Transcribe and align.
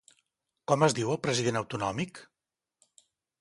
Com 0.71 0.85
es 0.87 0.95
diu 0.99 1.11
el 1.15 1.19
president 1.27 1.59
autonòmic? 1.61 2.23